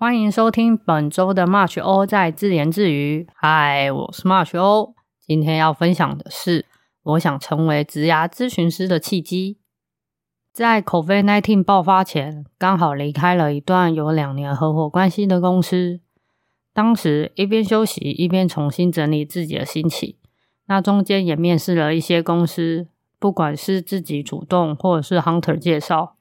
[0.00, 3.26] 欢迎收听本周的 March O 在自言自语。
[3.34, 4.94] 嗨，我是 March O。
[5.18, 6.66] 今天要分享的是，
[7.02, 9.58] 我想成为职涯咨询师的契机。
[10.52, 15.98] 在 COVID-19 爆发前，刚好离开了一段有两年合伙关系的公司。
[16.72, 20.14] 当时一边休息，一边重新整理自己的心情。
[20.66, 22.86] 那中间也面试了一些公司，
[23.18, 26.17] 不管是自己主动，或者是 Hunter 介绍。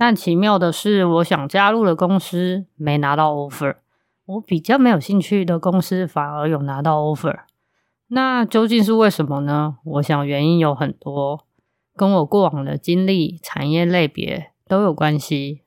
[0.00, 3.78] 但奇妙的是，我想加入的公司没拿到 offer，
[4.26, 7.40] 我比较没有兴趣的公司反而有拿到 offer。
[8.06, 9.78] 那究竟是为什么呢？
[9.84, 11.44] 我想原因有很多，
[11.96, 15.62] 跟我过往的经历、产业类别都有关系。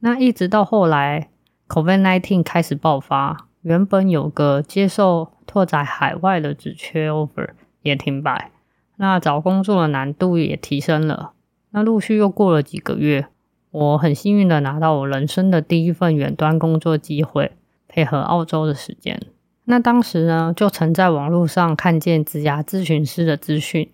[0.00, 1.30] 那一直到后来
[1.66, 7.48] ，COVID-19 开始爆发，原本有个接受拓展海外的职缺 offer
[7.80, 8.52] 也停摆，
[8.96, 11.32] 那找工作的难度也提升了。
[11.70, 13.28] 那陆续又过了几个月。
[13.76, 17.52] 我很幸运的拿到我人生的第一份远端工作机会，
[17.86, 19.20] 配合澳洲的时间。
[19.64, 23.90] 那当时呢，就曾在网络上看见职涯咨询师的资讯。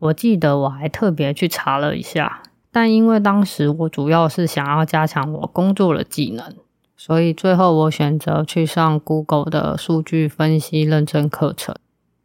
[0.00, 6.56] 我记得我还特别去查了一下，但因为当时我主要是想要加强我工作的技能，
[6.96, 11.76] 所以最后我选择去上 Google 的数据分析认证课程，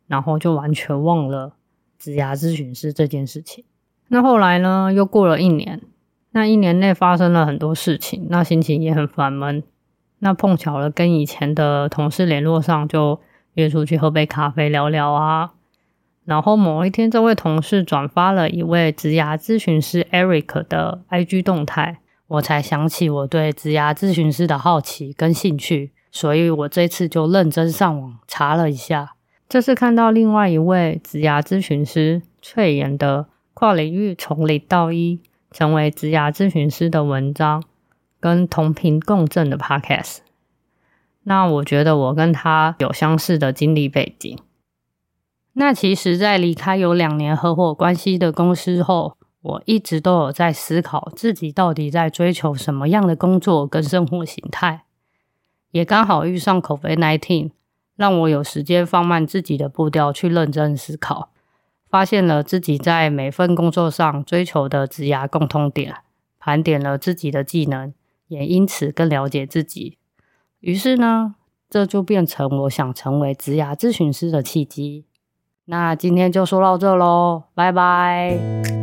[0.08, 1.54] 然后就完全忘了
[2.00, 3.64] 职涯咨询师这件事情。
[4.08, 5.80] 那后来呢，又过了一年。
[6.32, 9.64] 那一年内发生了很多事情，那心情也很烦闷。
[10.20, 13.20] 那碰巧了，跟以前的同事联络上，就
[13.54, 15.52] 约出去喝杯咖啡聊聊啊。
[16.26, 29.14] 然后某一天，这位同事转发了一位职涯咨询师 Eric 的 IG 动态，我才想起我对职涯咨询师的好奇跟兴趣，所以我这次就认真上网查了一下。
[29.48, 35.22] 这次看到另外一位职涯咨询师翠妍的跨领域从零到一。
[35.52, 37.64] 成为职涯咨询师的文章
[38.20, 40.18] 跟同频共振的 Podcast，
[41.24, 44.38] 那我觉得我跟他有相似的经历背景。
[45.54, 54.84] 那其实，在离开有两年合伙关系的公司后，我一直都有在思考自己到底在追求什么样的工作跟生活形态。
[55.72, 57.52] 也刚好遇上 COVID-19，
[57.96, 61.32] 让我有时间放慢自己的步调，去认真思考。
[61.90, 65.96] 发现了自己在每份工作上追求的职涯共通点，
[66.40, 67.94] 盘点了自己的技能，
[68.28, 69.98] 也因此更了解自己。
[70.60, 71.36] 于是呢，
[71.70, 75.06] 这就变成我想成为职涯咨询师的契机。
[75.66, 78.77] 那今天就说到这喽，拜拜。